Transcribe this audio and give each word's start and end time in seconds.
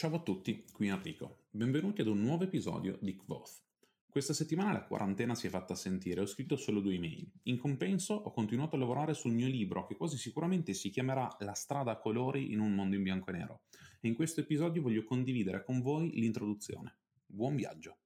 Ciao 0.00 0.14
a 0.14 0.22
tutti, 0.22 0.64
qui 0.72 0.88
Enrico. 0.88 1.42
Benvenuti 1.50 2.00
ad 2.00 2.06
un 2.06 2.22
nuovo 2.22 2.44
episodio 2.44 2.96
di 3.02 3.14
Kvoth. 3.16 3.60
Questa 4.08 4.32
settimana 4.32 4.72
la 4.72 4.84
quarantena 4.84 5.34
si 5.34 5.46
è 5.46 5.50
fatta 5.50 5.74
sentire, 5.74 6.22
ho 6.22 6.26
scritto 6.26 6.56
solo 6.56 6.80
due 6.80 6.94
email. 6.94 7.30
In 7.42 7.58
compenso 7.58 8.14
ho 8.14 8.32
continuato 8.32 8.76
a 8.76 8.78
lavorare 8.78 9.12
sul 9.12 9.32
mio 9.32 9.46
libro 9.46 9.84
che 9.84 9.96
quasi 9.96 10.16
sicuramente 10.16 10.72
si 10.72 10.88
chiamerà 10.88 11.28
La 11.40 11.52
strada 11.52 11.90
a 11.90 11.98
colori 11.98 12.50
in 12.50 12.60
un 12.60 12.74
mondo 12.74 12.96
in 12.96 13.02
bianco 13.02 13.28
e 13.28 13.32
nero. 13.34 13.60
E 14.00 14.08
in 14.08 14.14
questo 14.14 14.40
episodio 14.40 14.80
voglio 14.80 15.04
condividere 15.04 15.62
con 15.62 15.82
voi 15.82 16.08
l'introduzione. 16.12 16.96
Buon 17.26 17.54
viaggio! 17.54 17.98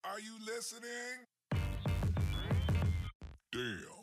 Are 0.00 0.18
you 0.18 0.34
listening? 0.46 1.26
Damn. 3.50 3.99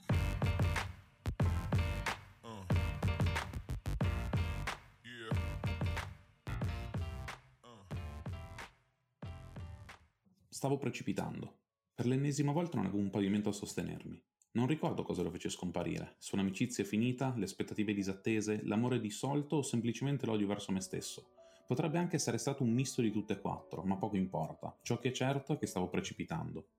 Stavo 10.58 10.80
precipitando. 10.80 11.60
Per 11.94 12.08
l'ennesima 12.08 12.52
volta 12.52 12.78
non 12.78 12.88
avevo 12.88 13.00
un 13.00 13.12
pavimento 13.12 13.50
a 13.50 13.52
sostenermi. 13.52 14.20
Non 14.54 14.66
ricordo 14.66 15.04
cosa 15.04 15.22
lo 15.22 15.30
fece 15.30 15.50
scomparire, 15.50 16.16
se 16.18 16.34
un'amicizia 16.34 16.84
finita, 16.84 17.32
le 17.38 17.44
aspettative 17.44 17.94
disattese, 17.94 18.64
l'amore 18.64 19.00
dissolto 19.00 19.58
o 19.58 19.62
semplicemente 19.62 20.26
l'odio 20.26 20.48
verso 20.48 20.72
me 20.72 20.82
stesso. 20.82 21.30
Potrebbe 21.68 22.00
anche 22.00 22.16
essere 22.16 22.40
stato 22.40 22.64
un 22.64 22.72
misto 22.72 23.04
di 23.04 23.12
tutte 23.12 23.34
e 23.34 23.40
quattro, 23.40 23.84
ma 23.84 23.98
poco 23.98 24.16
importa. 24.16 24.76
Ciò 24.82 24.98
che 24.98 25.10
è 25.10 25.12
certo 25.12 25.54
è 25.54 25.58
che 25.60 25.68
stavo 25.68 25.90
precipitando. 25.90 26.70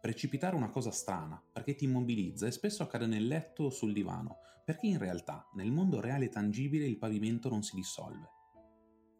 Precipitare 0.00 0.54
è 0.54 0.58
una 0.58 0.70
cosa 0.70 0.90
strana, 0.90 1.40
perché 1.52 1.76
ti 1.76 1.84
immobilizza 1.84 2.48
e 2.48 2.50
spesso 2.50 2.82
accade 2.82 3.06
nel 3.06 3.28
letto 3.28 3.62
o 3.62 3.70
sul 3.70 3.92
divano, 3.92 4.38
perché 4.64 4.88
in 4.88 4.98
realtà 4.98 5.48
nel 5.52 5.70
mondo 5.70 6.00
reale 6.00 6.24
e 6.24 6.28
tangibile 6.28 6.86
il 6.86 6.98
pavimento 6.98 7.48
non 7.48 7.62
si 7.62 7.76
dissolve. 7.76 8.28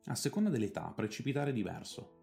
A 0.07 0.17
seconda 0.17 0.51
dell'età, 0.51 0.93
precipitare 0.93 1.51
è 1.51 1.53
diverso. 1.55 2.18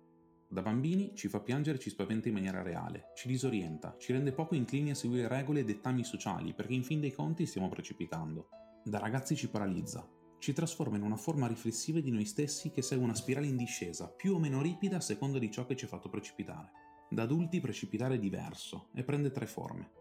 Da 0.47 0.61
bambini 0.61 1.11
ci 1.15 1.27
fa 1.27 1.39
piangere 1.39 1.77
e 1.77 1.81
ci 1.81 1.89
spaventa 1.89 2.27
in 2.27 2.35
maniera 2.35 2.61
reale, 2.61 3.11
ci 3.15 3.27
disorienta, 3.27 3.95
ci 3.97 4.13
rende 4.13 4.31
poco 4.31 4.55
inclini 4.55 4.91
a 4.91 4.95
seguire 4.95 5.27
regole 5.27 5.61
e 5.61 5.63
dettami 5.63 6.03
sociali 6.03 6.53
perché 6.53 6.73
in 6.73 6.83
fin 6.83 6.99
dei 6.99 7.11
conti 7.11 7.45
stiamo 7.45 7.67
precipitando. 7.67 8.49
Da 8.83 8.99
ragazzi 8.99 9.35
ci 9.35 9.49
paralizza, 9.49 10.07
ci 10.37 10.53
trasforma 10.53 10.97
in 10.97 11.01
una 11.01 11.17
forma 11.17 11.47
riflessiva 11.47 11.99
di 11.99 12.11
noi 12.11 12.25
stessi 12.25 12.69
che 12.69 12.83
segue 12.83 13.03
una 13.03 13.15
spirale 13.15 13.47
in 13.47 13.57
discesa, 13.57 14.07
più 14.07 14.35
o 14.35 14.39
meno 14.39 14.61
ripida 14.61 14.97
a 14.97 15.01
seconda 15.01 15.39
di 15.39 15.49
ciò 15.49 15.65
che 15.65 15.75
ci 15.75 15.85
ha 15.85 15.87
fatto 15.87 16.09
precipitare. 16.09 16.71
Da 17.09 17.23
adulti 17.23 17.59
precipitare 17.59 18.15
è 18.15 18.19
diverso 18.19 18.89
e 18.93 19.03
prende 19.03 19.31
tre 19.31 19.47
forme. 19.47 19.91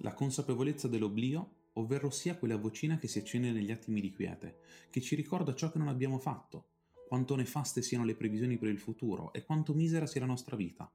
La 0.00 0.12
consapevolezza 0.12 0.88
dell'oblio, 0.88 1.70
ovvero 1.74 2.10
sia 2.10 2.36
quella 2.36 2.56
vocina 2.56 2.98
che 2.98 3.08
si 3.08 3.18
accende 3.18 3.50
negli 3.50 3.70
attimi 3.70 4.02
di 4.02 4.12
quiete, 4.12 4.58
che 4.90 5.00
ci 5.00 5.14
ricorda 5.14 5.54
ciò 5.54 5.70
che 5.70 5.78
non 5.78 5.88
abbiamo 5.88 6.18
fatto, 6.18 6.66
quanto 7.08 7.34
nefaste 7.34 7.80
siano 7.80 8.04
le 8.04 8.14
previsioni 8.14 8.58
per 8.58 8.68
il 8.68 8.78
futuro 8.78 9.32
e 9.32 9.42
quanto 9.42 9.72
misera 9.72 10.06
sia 10.06 10.20
la 10.20 10.26
nostra 10.26 10.54
vita. 10.54 10.92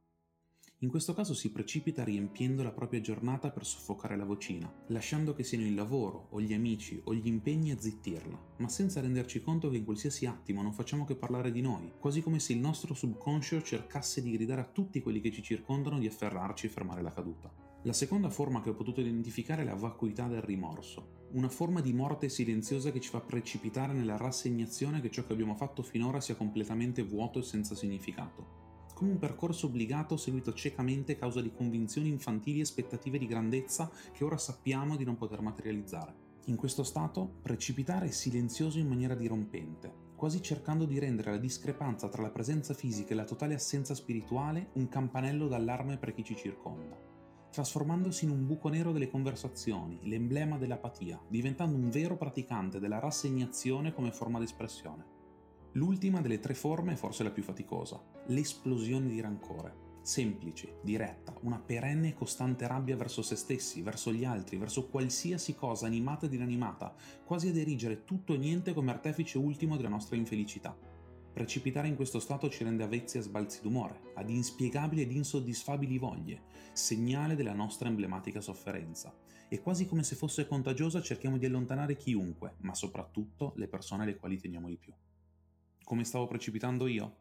In 0.84 0.90
questo 0.90 1.14
caso 1.14 1.34
si 1.34 1.50
precipita 1.52 2.04
riempiendo 2.04 2.62
la 2.62 2.72
propria 2.74 3.00
giornata 3.02 3.50
per 3.52 3.66
soffocare 3.66 4.16
la 4.18 4.26
vocina, 4.26 4.72
lasciando 4.88 5.34
che 5.34 5.44
siano 5.44 5.66
il 5.66 5.74
lavoro 5.74 6.28
o 6.32 6.42
gli 6.42 6.54
amici 6.54 7.02
o 7.06 7.14
gli 7.14 7.26
impegni 7.26 7.72
a 7.72 7.80
zittirla, 7.80 8.56
ma 8.58 8.68
senza 8.68 9.00
renderci 9.00 9.42
conto 9.42 9.70
che 9.70 9.78
in 9.78 9.86
qualsiasi 9.86 10.26
attimo 10.26 10.62
non 10.62 10.74
facciamo 10.74 11.06
che 11.06 11.16
parlare 11.16 11.52
di 11.52 11.62
noi, 11.62 11.94
quasi 11.98 12.22
come 12.22 12.40
se 12.40 12.54
il 12.54 12.60
nostro 12.60 12.94
subconscio 12.94 13.62
cercasse 13.62 14.22
di 14.22 14.32
gridare 14.32 14.62
a 14.62 14.70
tutti 14.70 15.02
quelli 15.02 15.22
che 15.22 15.32
ci 15.32 15.42
circondano 15.42 16.00
di 16.00 16.08
afferrarci 16.08 16.66
e 16.66 16.70
fermare 16.70 17.02
la 17.02 17.14
caduta. 17.14 17.73
La 17.86 17.92
seconda 17.92 18.30
forma 18.30 18.62
che 18.62 18.70
ho 18.70 18.76
potuto 18.76 19.02
identificare 19.02 19.64
è 19.64 19.66
la 19.66 19.76
vacuità 19.76 20.30
del 20.30 20.42
rimorso, 20.42 21.28
una 21.34 21.50
forma 21.50 21.82
di 21.82 21.92
morte 21.92 22.30
silenziosa 22.30 22.94
che 22.94 23.02
ci 23.02 23.10
fa 23.10 23.20
precipitare 23.20 23.92
nella 23.92 24.16
rassegnazione 24.16 25.02
che 25.02 25.12
ciò 25.12 25.26
che 25.26 25.34
abbiamo 25.34 25.54
fatto 25.54 25.84
finora 25.84 26.22
sia 26.22 26.36
completamente 26.36 27.04
vuoto 27.04 27.40
e 27.40 27.44
senza 27.44 27.76
significato. 27.76 28.86
Come 28.94 29.12
un 29.12 29.20
percorso 29.20 29.66
obbligato 29.66 30.16
seguito 30.16 30.54
ciecamente 30.54 31.12
a 31.12 31.16
causa 31.18 31.42
di 31.42 31.52
convinzioni 31.52 32.08
infantili 32.08 32.60
e 32.60 32.62
aspettative 32.62 33.18
di 33.18 33.28
grandezza 33.28 33.92
che 34.14 34.24
ora 34.24 34.38
sappiamo 34.38 34.96
di 34.96 35.04
non 35.04 35.18
poter 35.18 35.42
materializzare. 35.42 36.16
In 36.46 36.56
questo 36.56 36.84
stato, 36.84 37.40
precipitare 37.42 38.06
è 38.06 38.12
silenzioso 38.12 38.80
in 38.80 38.88
maniera 38.88 39.14
dirompente, 39.14 39.92
quasi 40.16 40.42
cercando 40.42 40.86
di 40.86 41.00
rendere 41.00 41.32
la 41.32 41.38
discrepanza 41.38 42.08
tra 42.08 42.22
la 42.22 42.32
presenza 42.32 42.74
fisica 42.74 43.12
e 43.12 43.16
la 43.16 43.26
totale 43.26 43.56
assenza 43.56 43.94
spirituale 43.94 44.70
un 44.76 44.88
campanello 44.88 45.50
d'allarme 45.50 45.98
per 45.98 46.14
chi 46.14 46.24
ci 46.24 46.38
circonda 46.38 47.12
trasformandosi 47.54 48.26
in 48.26 48.32
un 48.32 48.48
buco 48.48 48.68
nero 48.68 48.92
delle 48.92 49.12
conversazioni, 49.12 50.00
l'emblema 50.06 50.58
dell'apatia, 50.58 51.22
diventando 51.28 51.78
un 51.78 51.92
vero 51.92 52.18
praticante 52.18 52.80
della 52.80 52.98
rassegnazione 52.98 53.94
come 53.94 54.12
forma 54.12 54.40
d'espressione. 54.40 55.06
L'ultima 55.74 56.20
delle 56.20 56.40
tre 56.40 56.56
forme 56.56 56.94
è 56.94 56.96
forse 56.96 57.22
la 57.22 57.30
più 57.30 57.44
faticosa, 57.44 58.04
l'esplosione 58.26 59.08
di 59.08 59.22
rancore. 59.22 59.82
Semplice, 60.02 60.80
diretta, 60.82 61.38
una 61.44 61.60
perenne 61.60 62.10
e 62.10 62.14
costante 62.16 62.68
rabbia 62.68 62.98
verso 62.98 63.22
se 63.22 63.36
stessi, 63.36 63.84
verso 63.84 64.12
gli 64.12 64.26
altri, 64.26 64.58
verso 64.58 64.90
qualsiasi 64.90 65.54
cosa 65.54 65.86
animata 65.86 66.26
ed 66.26 66.34
inanimata, 66.34 66.94
quasi 67.24 67.50
ad 67.50 67.58
erigere 67.58 68.04
tutto 68.04 68.34
e 68.34 68.38
niente 68.38 68.74
come 68.74 68.90
artefice 68.90 69.38
ultimo 69.38 69.78
della 69.78 69.90
nostra 69.90 70.16
infelicità. 70.16 70.76
Precipitare 71.34 71.88
in 71.88 71.96
questo 71.96 72.20
stato 72.20 72.48
ci 72.48 72.64
rende 72.64 72.84
avvezzi 72.84 73.18
a 73.18 73.22
sbalzi 73.22 73.62
d'umore, 73.64 74.12
ad 74.14 74.30
inspiegabili 74.30 75.02
ed 75.02 75.12
insoddisfabili 75.12 75.98
voglie, 75.98 76.44
segnale 76.74 77.36
della 77.36 77.56
nostra 77.56 77.90
emblematica 77.90 78.40
sofferenza. 78.40 79.18
E 79.50 79.60
quasi 79.60 79.88
come 79.88 80.04
se 80.04 80.16
fosse 80.16 80.48
contagiosa 80.48 81.02
cerchiamo 81.02 81.40
di 81.40 81.48
allontanare 81.48 81.98
chiunque, 81.98 82.58
ma 82.60 82.76
soprattutto 82.76 83.54
le 83.56 83.68
persone 83.68 84.04
alle 84.04 84.18
quali 84.18 84.38
teniamo 84.38 84.68
di 84.68 84.78
più. 84.78 84.94
Come 85.84 86.04
stavo 86.04 86.28
precipitando 86.28 86.86
io? 86.86 87.18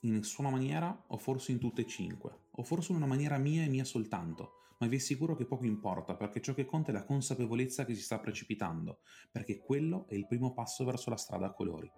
In 0.00 0.16
nessuna 0.16 0.50
maniera, 0.50 1.04
o 1.08 1.16
forse 1.16 1.50
in 1.50 1.58
tutte 1.58 1.80
e 1.80 1.86
cinque, 1.86 2.48
o 2.50 2.62
forse 2.62 2.92
in 2.92 2.98
una 2.98 3.06
maniera 3.06 3.38
mia 3.38 3.64
e 3.64 3.68
mia 3.68 3.84
soltanto, 3.84 4.52
ma 4.80 4.86
vi 4.86 4.96
assicuro 4.96 5.34
che 5.34 5.46
poco 5.46 5.64
importa 5.64 6.14
perché 6.14 6.42
ciò 6.42 6.52
che 6.52 6.66
conta 6.66 6.90
è 6.90 6.92
la 6.94 7.04
consapevolezza 7.04 7.86
che 7.86 7.94
si 7.94 8.02
sta 8.02 8.18
precipitando, 8.18 9.00
perché 9.30 9.58
quello 9.58 10.06
è 10.08 10.14
il 10.14 10.26
primo 10.26 10.52
passo 10.52 10.84
verso 10.84 11.08
la 11.08 11.16
strada 11.16 11.46
a 11.46 11.52
colori. 11.52 11.90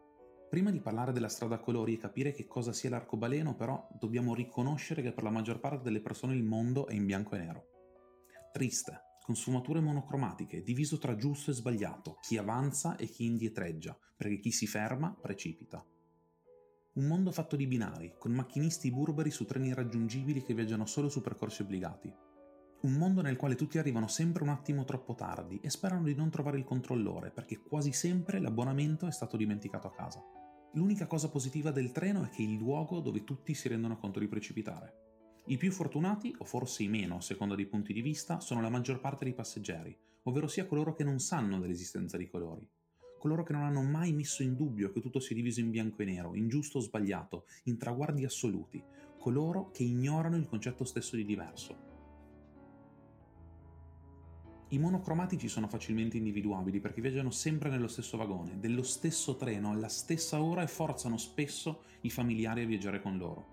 Prima 0.52 0.70
di 0.70 0.82
parlare 0.82 1.12
della 1.12 1.30
strada 1.30 1.54
a 1.54 1.60
colori 1.60 1.94
e 1.94 1.96
capire 1.96 2.32
che 2.32 2.46
cosa 2.46 2.74
sia 2.74 2.90
l'arcobaleno, 2.90 3.54
però, 3.54 3.88
dobbiamo 3.98 4.34
riconoscere 4.34 5.00
che 5.00 5.12
per 5.12 5.24
la 5.24 5.30
maggior 5.30 5.58
parte 5.60 5.82
delle 5.82 6.02
persone 6.02 6.34
il 6.34 6.42
mondo 6.42 6.86
è 6.88 6.92
in 6.92 7.06
bianco 7.06 7.36
e 7.36 7.38
nero. 7.38 7.66
Triste, 8.52 9.00
con 9.22 9.34
sfumature 9.34 9.80
monocromatiche, 9.80 10.62
diviso 10.62 10.98
tra 10.98 11.16
giusto 11.16 11.50
e 11.50 11.54
sbagliato, 11.54 12.18
chi 12.20 12.36
avanza 12.36 12.96
e 12.96 13.06
chi 13.06 13.24
indietreggia, 13.24 13.98
perché 14.14 14.40
chi 14.40 14.50
si 14.50 14.66
ferma 14.66 15.16
precipita. 15.18 15.82
Un 16.96 17.06
mondo 17.06 17.32
fatto 17.32 17.56
di 17.56 17.66
binari, 17.66 18.16
con 18.18 18.32
macchinisti 18.32 18.92
burberi 18.92 19.30
su 19.30 19.46
treni 19.46 19.68
irraggiungibili 19.68 20.42
che 20.42 20.52
viaggiano 20.52 20.84
solo 20.84 21.08
su 21.08 21.22
percorsi 21.22 21.62
obbligati. 21.62 22.14
Un 22.82 22.92
mondo 22.92 23.22
nel 23.22 23.36
quale 23.36 23.54
tutti 23.54 23.78
arrivano 23.78 24.06
sempre 24.06 24.42
un 24.42 24.50
attimo 24.50 24.84
troppo 24.84 25.14
tardi 25.14 25.60
e 25.62 25.70
sperano 25.70 26.02
di 26.02 26.14
non 26.14 26.28
trovare 26.28 26.58
il 26.58 26.64
controllore 26.64 27.30
perché 27.30 27.56
quasi 27.56 27.92
sempre 27.92 28.38
l'abbonamento 28.38 29.06
è 29.06 29.12
stato 29.12 29.38
dimenticato 29.38 29.86
a 29.86 29.92
casa. 29.92 30.22
L'unica 30.74 31.06
cosa 31.06 31.28
positiva 31.28 31.70
del 31.70 31.92
treno 31.92 32.24
è 32.24 32.30
che 32.30 32.42
è 32.42 32.46
il 32.46 32.56
luogo 32.56 33.00
dove 33.00 33.24
tutti 33.24 33.52
si 33.52 33.68
rendono 33.68 33.98
conto 33.98 34.18
di 34.18 34.26
precipitare. 34.26 35.00
I 35.48 35.58
più 35.58 35.70
fortunati, 35.70 36.34
o 36.38 36.44
forse 36.46 36.82
i 36.82 36.88
meno 36.88 37.16
a 37.16 37.20
seconda 37.20 37.54
dei 37.54 37.66
punti 37.66 37.92
di 37.92 38.00
vista, 38.00 38.40
sono 38.40 38.62
la 38.62 38.70
maggior 38.70 38.98
parte 38.98 39.24
dei 39.24 39.34
passeggeri, 39.34 39.94
ovvero 40.22 40.46
sia 40.46 40.64
coloro 40.64 40.94
che 40.94 41.04
non 41.04 41.18
sanno 41.18 41.60
dell'esistenza 41.60 42.16
di 42.16 42.26
colori. 42.26 42.66
Coloro 43.18 43.42
che 43.42 43.52
non 43.52 43.64
hanno 43.64 43.82
mai 43.82 44.14
messo 44.14 44.42
in 44.42 44.56
dubbio 44.56 44.90
che 44.92 45.02
tutto 45.02 45.20
sia 45.20 45.36
diviso 45.36 45.60
in 45.60 45.68
bianco 45.68 46.00
e 46.00 46.06
nero, 46.06 46.34
in 46.34 46.48
giusto 46.48 46.78
o 46.78 46.80
sbagliato, 46.80 47.44
in 47.64 47.76
traguardi 47.76 48.24
assoluti. 48.24 48.82
Coloro 49.18 49.70
che 49.72 49.82
ignorano 49.82 50.36
il 50.36 50.46
concetto 50.46 50.84
stesso 50.84 51.16
di 51.16 51.26
diverso. 51.26 51.91
I 54.72 54.78
monocromatici 54.78 55.48
sono 55.48 55.68
facilmente 55.68 56.16
individuabili 56.16 56.80
perché 56.80 57.02
viaggiano 57.02 57.30
sempre 57.30 57.68
nello 57.68 57.88
stesso 57.88 58.16
vagone, 58.16 58.58
dello 58.58 58.82
stesso 58.82 59.36
treno, 59.36 59.70
alla 59.70 59.88
stessa 59.88 60.40
ora 60.40 60.62
e 60.62 60.66
forzano 60.66 61.18
spesso 61.18 61.82
i 62.00 62.10
familiari 62.10 62.62
a 62.62 62.66
viaggiare 62.66 63.02
con 63.02 63.18
loro. 63.18 63.46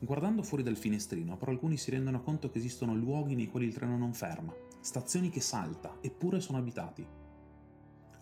Guardando 0.00 0.42
fuori 0.42 0.64
dal 0.64 0.76
finestrino, 0.76 1.36
però 1.36 1.52
alcuni 1.52 1.76
si 1.76 1.92
rendono 1.92 2.20
conto 2.20 2.50
che 2.50 2.58
esistono 2.58 2.96
luoghi 2.96 3.36
nei 3.36 3.46
quali 3.46 3.66
il 3.66 3.74
treno 3.74 3.96
non 3.96 4.12
ferma, 4.12 4.52
stazioni 4.80 5.30
che 5.30 5.40
salta, 5.40 5.98
eppure 6.00 6.40
sono 6.40 6.58
abitati. 6.58 7.06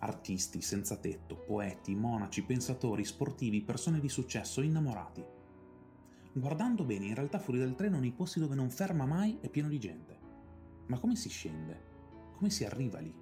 Artisti, 0.00 0.60
senza 0.60 0.98
tetto, 0.98 1.36
poeti, 1.36 1.94
monaci, 1.94 2.44
pensatori, 2.44 3.06
sportivi, 3.06 3.62
persone 3.62 4.00
di 4.00 4.10
successo, 4.10 4.60
innamorati. 4.60 5.24
Guardando 6.34 6.84
bene, 6.84 7.06
in 7.06 7.14
realtà 7.14 7.38
fuori 7.38 7.58
dal 7.58 7.74
treno, 7.74 7.98
nei 7.98 8.12
posti 8.12 8.38
dove 8.38 8.54
non 8.54 8.68
ferma 8.68 9.06
mai, 9.06 9.38
è 9.40 9.48
pieno 9.48 9.68
di 9.68 9.80
gente. 9.80 10.21
Ma 10.86 10.98
come 10.98 11.16
si 11.16 11.28
scende? 11.28 11.90
Come 12.36 12.50
si 12.50 12.64
arriva 12.64 12.98
lì? 12.98 13.14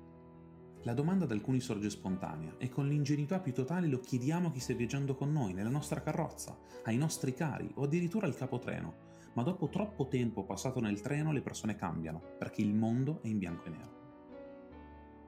La 0.84 0.94
domanda 0.94 1.24
ad 1.24 1.30
alcuni 1.30 1.60
sorge 1.60 1.90
spontanea 1.90 2.54
e 2.56 2.70
con 2.70 2.88
l'ingenuità 2.88 3.38
più 3.38 3.52
totale 3.52 3.86
lo 3.86 4.00
chiediamo 4.00 4.48
a 4.48 4.50
chi 4.50 4.60
sta 4.60 4.72
viaggiando 4.72 5.14
con 5.14 5.30
noi, 5.30 5.52
nella 5.52 5.68
nostra 5.68 6.00
carrozza, 6.00 6.58
ai 6.84 6.96
nostri 6.96 7.34
cari 7.34 7.70
o 7.74 7.82
addirittura 7.82 8.26
al 8.26 8.34
capotreno. 8.34 9.08
Ma 9.34 9.42
dopo 9.42 9.68
troppo 9.68 10.08
tempo 10.08 10.44
passato 10.44 10.80
nel 10.80 11.02
treno 11.02 11.32
le 11.32 11.42
persone 11.42 11.76
cambiano, 11.76 12.20
perché 12.38 12.62
il 12.62 12.74
mondo 12.74 13.20
è 13.22 13.28
in 13.28 13.38
bianco 13.38 13.66
e 13.66 13.70
nero. 13.70 13.98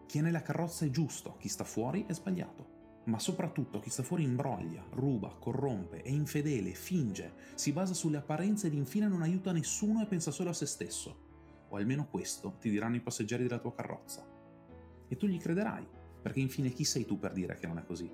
Chi 0.07 0.19
è 0.19 0.23
nella 0.23 0.43
carrozza 0.43 0.87
è 0.87 0.91
giusto, 0.91 1.37
chi 1.39 1.49
sta 1.49 1.65
fuori 1.65 2.07
è 2.07 2.15
sbagliato. 2.15 2.81
Ma 3.05 3.19
soprattutto 3.19 3.79
chi 3.79 3.91
sta 3.91 4.03
fuori 4.03 4.23
imbroglia, 4.23 4.85
ruba, 4.93 5.37
corrompe, 5.39 6.03
è 6.03 6.09
infedele, 6.09 6.73
finge, 6.73 7.35
si 7.57 7.73
basa 7.73 7.95
sulle 7.95 8.17
apparenze 8.17 8.69
ed 8.69 8.75
infine 8.75 9.07
non 9.07 9.23
aiuta 9.23 9.53
nessuno 9.53 10.03
e 10.03 10.07
pensa 10.07 10.31
solo 10.31 10.51
a 10.51 10.55
se 10.55 10.67
stesso. 10.67 11.22
O 11.73 11.77
almeno 11.77 12.07
questo 12.07 12.57
ti 12.61 12.69
diranno 12.69 12.97
i 12.97 13.01
passeggeri 13.01 13.45
della 13.45 13.59
tua 13.59 13.75
carrozza. 13.75 14.29
E 15.09 15.17
tu 15.17 15.27
gli 15.27 15.39
crederai, 15.39 15.89
perché 16.21 16.41
infine 16.41 16.71
chi 16.71 16.85
sei 16.85 17.07
tu 17.07 17.19
per 17.19 17.33
dire 17.33 17.57
che 17.57 17.67
non 17.67 17.79
è 17.79 17.85
così? 17.85 18.11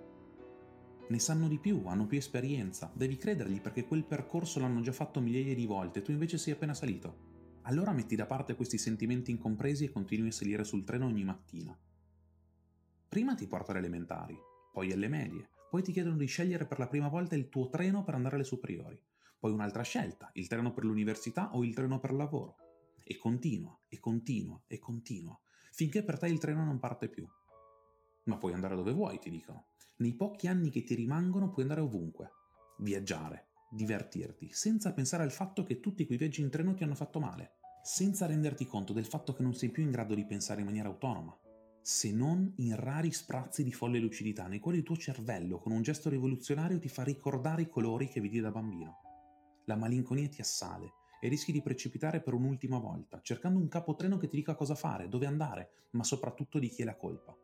Ne 1.08 1.18
sanno 1.18 1.48
di 1.48 1.58
più, 1.58 1.84
hanno 1.86 2.06
più 2.06 2.18
esperienza, 2.18 2.92
devi 2.94 3.16
credergli 3.16 3.60
perché 3.60 3.84
quel 3.84 4.04
percorso 4.04 4.60
l'hanno 4.60 4.80
già 4.80 4.92
fatto 4.92 5.20
migliaia 5.20 5.56
di 5.56 5.66
volte 5.66 5.98
e 5.98 6.02
tu 6.02 6.12
invece 6.12 6.38
sei 6.38 6.52
appena 6.52 6.72
salito. 6.72 7.26
Allora 7.62 7.92
metti 7.92 8.14
da 8.14 8.26
parte 8.26 8.54
questi 8.54 8.78
sentimenti 8.78 9.32
incompresi 9.32 9.84
e 9.84 9.90
continui 9.90 10.28
a 10.28 10.32
salire 10.32 10.62
sul 10.62 10.84
treno 10.84 11.06
ogni 11.06 11.24
mattina. 11.24 11.76
Prima 13.08 13.34
ti 13.34 13.46
porta 13.48 13.72
alle 13.72 13.80
elementari, 13.80 14.38
poi 14.72 14.92
alle 14.92 15.08
medie, 15.08 15.50
poi 15.68 15.82
ti 15.82 15.90
chiedono 15.90 16.16
di 16.16 16.26
scegliere 16.26 16.66
per 16.66 16.78
la 16.78 16.86
prima 16.86 17.08
volta 17.08 17.34
il 17.34 17.48
tuo 17.48 17.68
treno 17.68 18.04
per 18.04 18.14
andare 18.14 18.36
alle 18.36 18.44
superiori, 18.44 19.00
poi 19.38 19.50
un'altra 19.50 19.82
scelta, 19.82 20.30
il 20.34 20.46
treno 20.46 20.72
per 20.72 20.84
l'università 20.84 21.54
o 21.54 21.64
il 21.64 21.74
treno 21.74 21.98
per 21.98 22.12
lavoro. 22.12 22.67
E 23.10 23.16
continua, 23.16 23.74
e 23.88 23.98
continua, 23.98 24.62
e 24.66 24.78
continua, 24.78 25.40
finché 25.72 26.04
per 26.04 26.18
te 26.18 26.28
il 26.28 26.38
treno 26.38 26.62
non 26.62 26.78
parte 26.78 27.08
più. 27.08 27.26
Ma 28.24 28.36
puoi 28.36 28.52
andare 28.52 28.76
dove 28.76 28.92
vuoi, 28.92 29.18
ti 29.18 29.30
dicono. 29.30 29.68
Nei 30.00 30.14
pochi 30.14 30.46
anni 30.46 30.68
che 30.68 30.82
ti 30.82 30.94
rimangono 30.94 31.48
puoi 31.48 31.62
andare 31.62 31.80
ovunque. 31.80 32.32
Viaggiare, 32.80 33.48
divertirti, 33.70 34.50
senza 34.52 34.92
pensare 34.92 35.22
al 35.22 35.32
fatto 35.32 35.62
che 35.62 35.80
tutti 35.80 36.04
quei 36.04 36.18
viaggi 36.18 36.42
in 36.42 36.50
treno 36.50 36.74
ti 36.74 36.84
hanno 36.84 36.94
fatto 36.94 37.18
male, 37.18 37.52
senza 37.82 38.26
renderti 38.26 38.66
conto 38.66 38.92
del 38.92 39.06
fatto 39.06 39.32
che 39.32 39.42
non 39.42 39.54
sei 39.54 39.70
più 39.70 39.82
in 39.82 39.90
grado 39.90 40.14
di 40.14 40.26
pensare 40.26 40.60
in 40.60 40.66
maniera 40.66 40.90
autonoma, 40.90 41.34
se 41.80 42.12
non 42.12 42.52
in 42.56 42.76
rari 42.76 43.10
sprazzi 43.10 43.64
di 43.64 43.72
folle 43.72 44.00
lucidità 44.00 44.48
nei 44.48 44.58
quali 44.58 44.76
il 44.76 44.84
tuo 44.84 44.98
cervello 44.98 45.60
con 45.60 45.72
un 45.72 45.80
gesto 45.80 46.10
rivoluzionario 46.10 46.78
ti 46.78 46.90
fa 46.90 47.04
ricordare 47.04 47.62
i 47.62 47.68
colori 47.70 48.06
che 48.08 48.20
vedi 48.20 48.38
da 48.38 48.50
bambino. 48.50 49.00
La 49.64 49.76
malinconia 49.76 50.28
ti 50.28 50.42
assale 50.42 50.92
e 51.20 51.28
rischi 51.28 51.52
di 51.52 51.62
precipitare 51.62 52.20
per 52.20 52.34
un'ultima 52.34 52.78
volta, 52.78 53.20
cercando 53.22 53.58
un 53.58 53.68
capotreno 53.68 54.16
che 54.16 54.28
ti 54.28 54.36
dica 54.36 54.54
cosa 54.54 54.74
fare, 54.74 55.08
dove 55.08 55.26
andare, 55.26 55.70
ma 55.90 56.04
soprattutto 56.04 56.58
di 56.58 56.68
chi 56.68 56.82
è 56.82 56.84
la 56.84 56.96
colpa. 56.96 57.36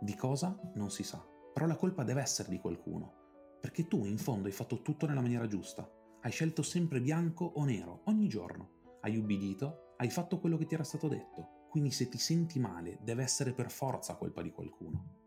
Di 0.00 0.14
cosa? 0.14 0.58
Non 0.74 0.90
si 0.90 1.02
sa, 1.02 1.24
però 1.52 1.66
la 1.66 1.76
colpa 1.76 2.04
deve 2.04 2.22
essere 2.22 2.48
di 2.48 2.58
qualcuno, 2.58 3.58
perché 3.60 3.86
tu 3.86 4.04
in 4.04 4.18
fondo 4.18 4.46
hai 4.46 4.54
fatto 4.54 4.80
tutto 4.82 5.06
nella 5.06 5.20
maniera 5.20 5.46
giusta, 5.46 5.88
hai 6.22 6.30
scelto 6.30 6.62
sempre 6.62 7.00
bianco 7.00 7.44
o 7.44 7.64
nero, 7.64 8.02
ogni 8.04 8.28
giorno, 8.28 8.98
hai 9.02 9.16
ubbidito, 9.16 9.94
hai 9.98 10.10
fatto 10.10 10.38
quello 10.38 10.56
che 10.56 10.66
ti 10.66 10.74
era 10.74 10.84
stato 10.84 11.08
detto, 11.08 11.66
quindi 11.68 11.90
se 11.90 12.08
ti 12.08 12.18
senti 12.18 12.58
male 12.58 12.98
deve 13.02 13.22
essere 13.22 13.52
per 13.52 13.70
forza 13.70 14.16
colpa 14.16 14.42
di 14.42 14.50
qualcuno. 14.50 15.18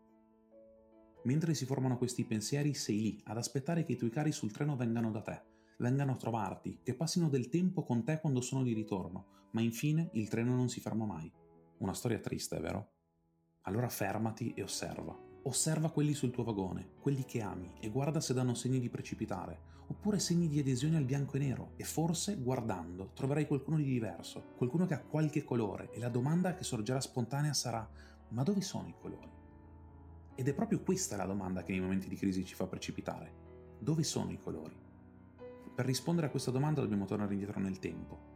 Mentre 1.24 1.54
si 1.54 1.64
formano 1.64 1.96
questi 1.96 2.24
pensieri 2.24 2.74
sei 2.74 3.00
lì 3.00 3.20
ad 3.24 3.38
aspettare 3.38 3.82
che 3.82 3.92
i 3.92 3.96
tuoi 3.96 4.10
cari 4.10 4.30
sul 4.30 4.52
treno 4.52 4.76
vengano 4.76 5.10
da 5.10 5.22
te, 5.22 5.42
vengano 5.78 6.12
a 6.12 6.16
trovarti, 6.16 6.80
che 6.82 6.94
passino 6.94 7.28
del 7.28 7.48
tempo 7.48 7.84
con 7.84 8.04
te 8.04 8.20
quando 8.20 8.40
sono 8.40 8.62
di 8.62 8.72
ritorno, 8.72 9.48
ma 9.52 9.60
infine 9.60 10.10
il 10.14 10.28
treno 10.28 10.54
non 10.54 10.68
si 10.68 10.80
ferma 10.80 11.04
mai. 11.04 11.30
Una 11.78 11.94
storia 11.94 12.18
triste, 12.18 12.58
vero? 12.60 12.90
Allora 13.62 13.88
fermati 13.88 14.52
e 14.54 14.62
osserva. 14.62 15.16
Osserva 15.46 15.90
quelli 15.90 16.14
sul 16.14 16.30
tuo 16.30 16.44
vagone, 16.44 16.92
quelli 17.00 17.24
che 17.24 17.42
ami, 17.42 17.72
e 17.80 17.90
guarda 17.90 18.20
se 18.20 18.32
danno 18.32 18.54
segni 18.54 18.80
di 18.80 18.88
precipitare, 18.88 19.72
oppure 19.88 20.18
segni 20.18 20.48
di 20.48 20.58
adesione 20.58 20.96
al 20.96 21.04
bianco 21.04 21.36
e 21.36 21.40
nero, 21.40 21.72
e 21.76 21.84
forse, 21.84 22.36
guardando, 22.36 23.10
troverai 23.12 23.46
qualcuno 23.46 23.76
di 23.76 23.84
diverso, 23.84 24.52
qualcuno 24.56 24.86
che 24.86 24.94
ha 24.94 25.02
qualche 25.02 25.44
colore, 25.44 25.90
e 25.92 25.98
la 25.98 26.08
domanda 26.08 26.54
che 26.54 26.64
sorgerà 26.64 27.00
spontanea 27.00 27.52
sarà: 27.52 27.86
ma 28.28 28.42
dove 28.42 28.62
sono 28.62 28.88
i 28.88 28.94
colori? 28.98 29.30
Ed 30.34 30.48
è 30.48 30.54
proprio 30.54 30.80
questa 30.80 31.16
la 31.16 31.26
domanda 31.26 31.62
che 31.62 31.72
nei 31.72 31.80
momenti 31.80 32.08
di 32.08 32.16
crisi 32.16 32.44
ci 32.44 32.54
fa 32.54 32.66
precipitare. 32.66 33.42
Dove 33.78 34.02
sono 34.02 34.32
i 34.32 34.38
colori? 34.38 34.74
Per 35.74 35.84
rispondere 35.84 36.28
a 36.28 36.30
questa 36.30 36.52
domanda 36.52 36.80
dobbiamo 36.80 37.04
tornare 37.04 37.32
indietro 37.32 37.58
nel 37.58 37.80
tempo. 37.80 38.32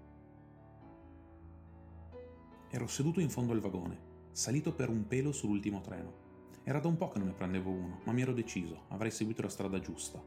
Ero 2.69 2.87
seduto 2.88 3.20
in 3.20 3.31
fondo 3.31 3.52
al 3.52 3.61
vagone, 3.61 3.96
salito 4.32 4.75
per 4.75 4.88
un 4.88 5.06
pelo 5.06 5.31
sull'ultimo 5.31 5.81
treno. 5.81 6.26
Era 6.64 6.81
da 6.81 6.88
un 6.88 6.96
po' 6.96 7.11
che 7.11 7.19
non 7.19 7.29
ne 7.29 7.35
prendevo 7.35 7.70
uno, 7.70 8.00
ma 8.05 8.12
mi 8.12 8.23
ero 8.23 8.32
deciso, 8.32 8.87
avrei 8.88 9.12
seguito 9.12 9.43
la 9.43 9.49
strada 9.50 9.79
giusta. 9.79 10.20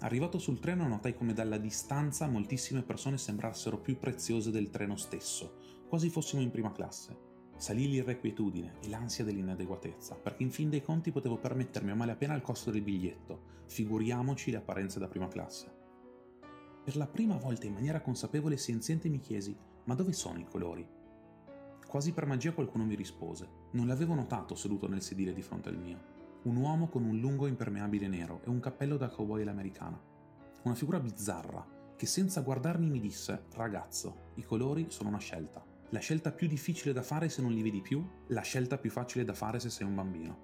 Arrivato 0.00 0.40
sul 0.40 0.58
treno 0.58 0.88
notai 0.88 1.14
come 1.14 1.34
dalla 1.34 1.56
distanza 1.56 2.26
moltissime 2.26 2.82
persone 2.82 3.16
sembrassero 3.16 3.78
più 3.78 3.96
preziose 4.00 4.50
del 4.50 4.70
treno 4.70 4.96
stesso, 4.96 5.58
quasi 5.88 6.10
fossimo 6.10 6.42
in 6.42 6.50
prima 6.50 6.72
classe. 6.72 7.16
Salì 7.56 7.88
l'irrequietudine 7.88 8.74
e 8.82 8.88
l'ansia 8.88 9.22
dell'inadeguatezza, 9.22 10.16
perché 10.16 10.42
in 10.42 10.50
fin 10.50 10.68
dei 10.68 10.82
conti 10.82 11.12
potevo 11.12 11.38
permettermi 11.38 11.92
a 11.92 11.94
malapena 11.94 12.34
il 12.34 12.42
costo 12.42 12.72
del 12.72 12.82
biglietto, 12.82 13.62
figuriamoci 13.66 14.50
le 14.50 14.56
apparenze 14.56 14.98
da 14.98 15.06
prima 15.06 15.28
classe. 15.28 15.82
Per 16.84 16.96
la 16.96 17.06
prima 17.06 17.38
volta 17.38 17.64
in 17.64 17.72
maniera 17.72 18.02
consapevole 18.02 18.56
e 18.56 18.58
senziente 18.58 19.08
mi 19.08 19.18
chiesi, 19.18 19.56
ma 19.84 19.94
dove 19.94 20.12
sono 20.12 20.38
i 20.38 20.44
colori? 20.44 20.86
Quasi 21.88 22.12
per 22.12 22.26
magia 22.26 22.52
qualcuno 22.52 22.84
mi 22.84 22.94
rispose. 22.94 23.48
Non 23.70 23.86
l'avevo 23.86 24.12
notato 24.12 24.54
seduto 24.54 24.86
nel 24.86 25.00
sedile 25.00 25.32
di 25.32 25.40
fronte 25.40 25.70
al 25.70 25.78
mio. 25.78 25.98
Un 26.42 26.56
uomo 26.56 26.88
con 26.88 27.04
un 27.04 27.18
lungo 27.18 27.46
impermeabile 27.46 28.06
nero 28.06 28.42
e 28.44 28.50
un 28.50 28.60
cappello 28.60 28.98
da 28.98 29.08
cowboy 29.08 29.40
all'americana. 29.40 29.98
Una 30.64 30.74
figura 30.74 31.00
bizzarra 31.00 31.66
che 31.96 32.04
senza 32.04 32.42
guardarmi 32.42 32.90
mi 32.90 33.00
disse: 33.00 33.44
Ragazzo, 33.54 34.32
i 34.34 34.42
colori 34.42 34.90
sono 34.90 35.08
una 35.08 35.18
scelta. 35.18 35.64
La 35.88 36.00
scelta 36.00 36.32
più 36.32 36.48
difficile 36.48 36.92
da 36.92 37.02
fare 37.02 37.30
se 37.30 37.40
non 37.40 37.52
li 37.52 37.62
vedi 37.62 37.80
più, 37.80 38.06
la 38.26 38.42
scelta 38.42 38.76
più 38.76 38.90
facile 38.90 39.24
da 39.24 39.32
fare 39.32 39.58
se 39.58 39.70
sei 39.70 39.86
un 39.86 39.94
bambino. 39.94 40.38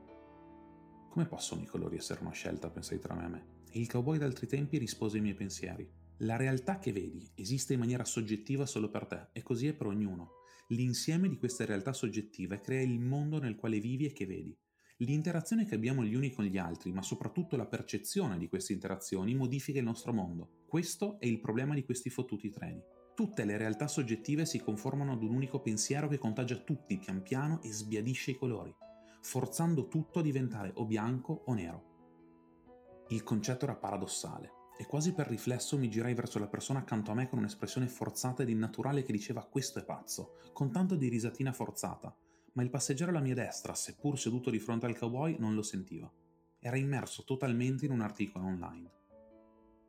Come 1.10 1.26
possono 1.26 1.60
i 1.60 1.66
colori 1.66 1.96
essere 1.96 2.22
una 2.22 2.30
scelta? 2.30 2.70
pensai 2.70 2.98
tra 2.98 3.14
me 3.14 3.24
e 3.24 3.28
me. 3.28 3.46
E 3.70 3.78
il 3.78 3.90
cowboy 3.90 4.16
d'altri 4.16 4.46
tempi 4.46 4.78
rispose 4.78 5.16
ai 5.16 5.22
miei 5.22 5.34
pensieri. 5.34 5.99
La 6.24 6.36
realtà 6.36 6.78
che 6.78 6.92
vedi 6.92 7.26
esiste 7.34 7.72
in 7.72 7.78
maniera 7.78 8.04
soggettiva 8.04 8.66
solo 8.66 8.90
per 8.90 9.06
te 9.06 9.28
e 9.32 9.42
così 9.42 9.68
è 9.68 9.72
per 9.72 9.86
ognuno. 9.86 10.32
L'insieme 10.68 11.30
di 11.30 11.38
queste 11.38 11.64
realtà 11.64 11.94
soggettive 11.94 12.60
crea 12.60 12.82
il 12.82 13.00
mondo 13.00 13.38
nel 13.38 13.56
quale 13.56 13.80
vivi 13.80 14.04
e 14.04 14.12
che 14.12 14.26
vedi. 14.26 14.54
L'interazione 14.98 15.64
che 15.64 15.74
abbiamo 15.74 16.04
gli 16.04 16.14
uni 16.14 16.30
con 16.30 16.44
gli 16.44 16.58
altri, 16.58 16.92
ma 16.92 17.00
soprattutto 17.00 17.56
la 17.56 17.64
percezione 17.64 18.36
di 18.36 18.48
queste 18.48 18.74
interazioni, 18.74 19.34
modifica 19.34 19.78
il 19.78 19.86
nostro 19.86 20.12
mondo. 20.12 20.64
Questo 20.66 21.18
è 21.20 21.24
il 21.24 21.40
problema 21.40 21.72
di 21.72 21.84
questi 21.84 22.10
fottuti 22.10 22.50
treni. 22.50 22.82
Tutte 23.14 23.46
le 23.46 23.56
realtà 23.56 23.88
soggettive 23.88 24.44
si 24.44 24.58
conformano 24.58 25.12
ad 25.12 25.22
un 25.22 25.32
unico 25.32 25.62
pensiero 25.62 26.06
che 26.06 26.18
contagia 26.18 26.56
tutti 26.56 26.98
pian 26.98 27.22
piano 27.22 27.62
e 27.62 27.72
sbiadisce 27.72 28.32
i 28.32 28.36
colori, 28.36 28.74
forzando 29.22 29.88
tutto 29.88 30.18
a 30.18 30.22
diventare 30.22 30.70
o 30.74 30.84
bianco 30.84 31.44
o 31.46 31.54
nero. 31.54 33.06
Il 33.08 33.22
concetto 33.22 33.64
era 33.64 33.74
paradossale 33.74 34.58
e 34.80 34.86
quasi 34.86 35.12
per 35.12 35.26
riflesso 35.26 35.76
mi 35.76 35.90
girai 35.90 36.14
verso 36.14 36.38
la 36.38 36.46
persona 36.46 36.78
accanto 36.78 37.10
a 37.10 37.14
me 37.14 37.28
con 37.28 37.38
un'espressione 37.38 37.86
forzata 37.86 38.42
ed 38.42 38.48
innaturale 38.48 39.02
che 39.02 39.12
diceva 39.12 39.44
questo 39.44 39.78
è 39.78 39.84
pazzo, 39.84 40.38
con 40.54 40.72
tanto 40.72 40.94
di 40.94 41.08
risatina 41.08 41.52
forzata, 41.52 42.16
ma 42.52 42.62
il 42.62 42.70
passeggero 42.70 43.10
alla 43.10 43.20
mia 43.20 43.34
destra, 43.34 43.74
seppur 43.74 44.18
seduto 44.18 44.48
di 44.48 44.58
fronte 44.58 44.86
al 44.86 44.96
cowboy, 44.96 45.36
non 45.38 45.54
lo 45.54 45.60
sentiva. 45.60 46.10
Era 46.58 46.78
immerso 46.78 47.24
totalmente 47.24 47.84
in 47.84 47.90
un 47.90 48.00
articolo 48.00 48.46
online. 48.46 48.90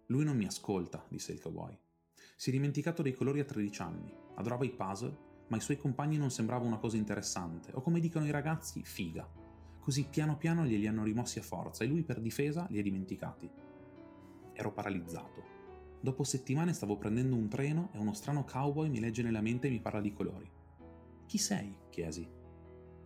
Lui 0.07 0.25
non 0.25 0.36
mi 0.36 0.45
ascolta, 0.45 1.05
disse 1.07 1.31
il 1.31 1.39
cowboy. 1.39 1.74
Si 2.36 2.50
è 2.50 2.51
dimenticato 2.51 3.01
dei 3.01 3.13
colori 3.13 3.39
a 3.39 3.45
13 3.45 3.81
anni, 3.81 4.13
adorava 4.36 4.65
i 4.65 4.71
puzzle, 4.71 5.17
ma 5.48 5.55
i 5.55 5.62
suoi 5.62 5.77
compagni 5.77 6.17
non 6.17 6.31
sembrava 6.31 6.65
una 6.65 6.79
cosa 6.79 6.98
interessante, 6.98 7.71
o 7.75 7.81
come 7.81 8.01
dicono 8.01 8.25
i 8.25 8.31
ragazzi, 8.31 8.83
figa. 8.83 9.25
Così 9.79 10.05
piano 10.10 10.36
piano 10.36 10.65
glieli 10.65 10.86
hanno 10.86 11.05
rimossi 11.05 11.39
a 11.39 11.43
forza 11.43 11.86
e 11.86 11.88
lui 11.88 12.03
per 12.03 12.19
difesa 12.19 12.67
li 12.69 12.77
ha 12.77 12.83
dimenticati 12.83 13.70
ero 14.53 14.72
paralizzato. 14.72 15.43
Dopo 16.00 16.24
settimane 16.24 16.74
stavo 16.74 16.98
prendendo 16.98 17.36
un 17.36 17.48
treno 17.48 17.89
e 17.93 17.98
uno 17.98 18.13
strano 18.13 18.43
cowboy 18.43 18.89
mi 18.89 19.00
legge 19.00 19.22
nella 19.22 19.41
mente 19.41 19.67
e 19.67 19.70
mi 19.72 19.79
parla 19.79 20.01
di 20.01 20.13
colori. 20.13 20.50
Chi 21.25 21.38
sei? 21.38 21.75
chiesi. 21.89 22.27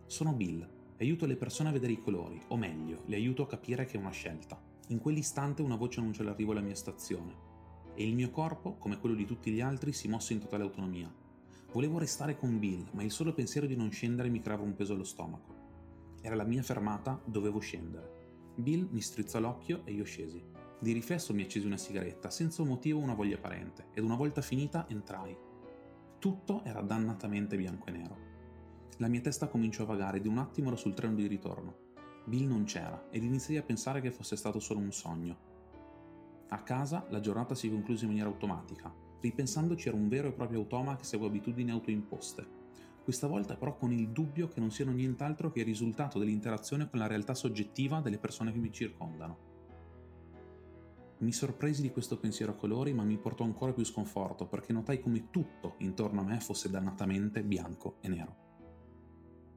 Sono 0.06 0.32
Bill 0.32 0.66
aiuto 0.98 1.26
le 1.26 1.36
persone 1.36 1.68
a 1.68 1.72
vedere 1.72 1.92
i 1.92 2.00
colori, 2.00 2.40
o 2.48 2.56
meglio, 2.56 3.02
le 3.06 3.16
aiuto 3.16 3.42
a 3.42 3.46
capire 3.46 3.84
che 3.84 3.96
è 3.96 4.00
una 4.00 4.10
scelta. 4.10 4.60
In 4.88 4.98
quell'istante 4.98 5.62
una 5.62 5.76
voce 5.76 6.00
annuncia 6.00 6.22
l'arrivo 6.22 6.52
alla 6.52 6.60
mia 6.60 6.74
stazione 6.74 7.54
e 7.94 8.06
il 8.06 8.14
mio 8.14 8.30
corpo, 8.30 8.76
come 8.76 8.98
quello 8.98 9.14
di 9.14 9.24
tutti 9.24 9.50
gli 9.50 9.60
altri, 9.60 9.92
si 9.92 10.06
mosse 10.06 10.34
in 10.34 10.40
totale 10.40 10.62
autonomia. 10.62 11.12
Volevo 11.72 11.98
restare 11.98 12.36
con 12.36 12.58
Bill, 12.58 12.86
ma 12.92 13.02
il 13.02 13.10
solo 13.10 13.32
pensiero 13.32 13.66
di 13.66 13.74
non 13.74 13.90
scendere 13.90 14.28
mi 14.28 14.40
creava 14.40 14.62
un 14.62 14.74
peso 14.74 14.92
allo 14.92 15.04
stomaco. 15.04 15.54
Era 16.20 16.34
la 16.34 16.44
mia 16.44 16.62
fermata, 16.62 17.20
dovevo 17.24 17.58
scendere. 17.58 18.52
Bill 18.54 18.88
mi 18.90 19.00
strizzò 19.00 19.40
l'occhio 19.40 19.82
e 19.84 19.92
io 19.92 20.04
scesi. 20.04 20.42
Di 20.78 20.92
riflesso 20.92 21.32
mi 21.32 21.42
accesi 21.42 21.64
una 21.64 21.78
sigaretta, 21.78 22.30
senza 22.30 22.60
un 22.60 22.68
motivo 22.68 22.98
o 22.98 23.02
una 23.02 23.14
voglia 23.14 23.36
apparente, 23.36 23.86
ed 23.94 24.04
una 24.04 24.14
volta 24.14 24.42
finita 24.42 24.86
entrai. 24.88 25.34
Tutto 26.18 26.62
era 26.64 26.82
dannatamente 26.82 27.56
bianco 27.56 27.86
e 27.86 27.90
nero. 27.92 28.16
La 28.98 29.08
mia 29.08 29.20
testa 29.20 29.48
cominciò 29.48 29.84
a 29.84 29.86
vagare 29.86 30.20
di 30.20 30.28
un 30.28 30.38
attimo 30.38 30.68
ero 30.68 30.76
sul 30.76 30.94
treno 30.94 31.14
di 31.14 31.26
ritorno. 31.26 31.84
Bill 32.24 32.46
non 32.46 32.64
c'era 32.64 33.08
ed 33.10 33.22
iniziai 33.22 33.58
a 33.58 33.62
pensare 33.62 34.00
che 34.00 34.10
fosse 34.10 34.36
stato 34.36 34.58
solo 34.58 34.80
un 34.80 34.92
sogno. 34.92 35.36
A 36.48 36.62
casa 36.62 37.06
la 37.10 37.20
giornata 37.20 37.54
si 37.54 37.70
concluse 37.70 38.04
in 38.04 38.10
maniera 38.10 38.28
automatica. 38.28 38.92
Ripensandoci 39.20 39.88
era 39.88 39.96
un 39.96 40.08
vero 40.08 40.28
e 40.28 40.32
proprio 40.32 40.60
automa 40.60 40.96
che 40.96 41.04
segue 41.04 41.26
abitudini 41.26 41.70
autoimposte. 41.70 42.64
questa 43.02 43.28
volta 43.28 43.56
però 43.56 43.76
con 43.76 43.92
il 43.92 44.08
dubbio 44.08 44.48
che 44.48 44.58
non 44.58 44.72
siano 44.72 44.90
nient'altro 44.90 45.52
che 45.52 45.60
il 45.60 45.64
risultato 45.64 46.18
dell'interazione 46.18 46.90
con 46.90 46.98
la 46.98 47.06
realtà 47.06 47.34
soggettiva 47.34 48.00
delle 48.00 48.18
persone 48.18 48.52
che 48.52 48.58
mi 48.58 48.72
circondano. 48.72 49.55
Mi 51.18 51.32
sorpresi 51.32 51.80
di 51.80 51.90
questo 51.90 52.18
pensiero 52.18 52.52
a 52.52 52.56
colori, 52.56 52.92
ma 52.92 53.02
mi 53.02 53.16
portò 53.16 53.44
ancora 53.44 53.72
più 53.72 53.84
sconforto 53.84 54.46
perché 54.46 54.72
notai 54.72 55.00
come 55.00 55.30
tutto 55.30 55.76
intorno 55.78 56.20
a 56.20 56.24
me 56.24 56.40
fosse 56.40 56.68
dannatamente 56.68 57.42
bianco 57.42 57.96
e 58.00 58.08
nero. 58.08 58.36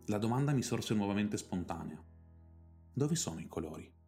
La 0.05 0.17
domanda 0.17 0.53
mi 0.53 0.63
sorse 0.63 0.93
nuovamente 0.93 1.35
spontanea. 1.35 2.01
Dove 2.93 3.15
sono 3.15 3.41
i 3.41 3.47
colori? 3.47 3.98